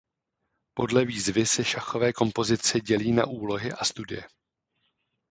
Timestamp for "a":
3.73-3.85